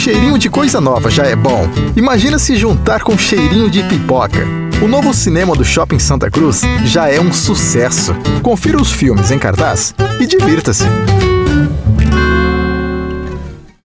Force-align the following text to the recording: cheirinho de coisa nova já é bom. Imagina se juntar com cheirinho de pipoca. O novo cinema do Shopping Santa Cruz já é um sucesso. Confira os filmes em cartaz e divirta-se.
cheirinho 0.00 0.38
de 0.38 0.48
coisa 0.48 0.80
nova 0.80 1.10
já 1.10 1.24
é 1.24 1.36
bom. 1.36 1.68
Imagina 1.94 2.38
se 2.38 2.56
juntar 2.56 3.02
com 3.02 3.18
cheirinho 3.18 3.68
de 3.68 3.82
pipoca. 3.82 4.46
O 4.82 4.88
novo 4.88 5.12
cinema 5.12 5.54
do 5.54 5.62
Shopping 5.62 5.98
Santa 5.98 6.30
Cruz 6.30 6.62
já 6.86 7.10
é 7.10 7.20
um 7.20 7.30
sucesso. 7.34 8.14
Confira 8.42 8.80
os 8.80 8.90
filmes 8.90 9.30
em 9.30 9.38
cartaz 9.38 9.94
e 10.18 10.26
divirta-se. 10.26 10.86